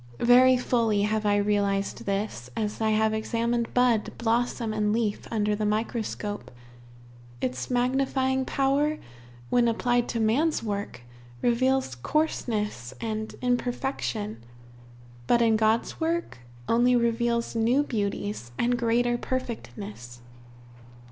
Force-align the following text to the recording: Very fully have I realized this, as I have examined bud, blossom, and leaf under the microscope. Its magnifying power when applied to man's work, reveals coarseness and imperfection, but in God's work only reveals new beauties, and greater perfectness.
Very 0.19 0.57
fully 0.57 1.03
have 1.03 1.27
I 1.27 1.35
realized 1.37 2.05
this, 2.05 2.49
as 2.57 2.81
I 2.81 2.89
have 2.89 3.13
examined 3.13 3.71
bud, 3.75 4.11
blossom, 4.17 4.73
and 4.73 4.91
leaf 4.91 5.27
under 5.29 5.55
the 5.55 5.63
microscope. 5.63 6.49
Its 7.39 7.69
magnifying 7.69 8.43
power 8.43 8.97
when 9.51 9.67
applied 9.67 10.09
to 10.09 10.19
man's 10.19 10.63
work, 10.63 11.01
reveals 11.43 11.93
coarseness 11.93 12.95
and 12.99 13.35
imperfection, 13.43 14.43
but 15.27 15.39
in 15.39 15.55
God's 15.55 15.99
work 16.01 16.39
only 16.67 16.95
reveals 16.95 17.55
new 17.55 17.83
beauties, 17.83 18.51
and 18.57 18.79
greater 18.79 19.19
perfectness. 19.19 20.21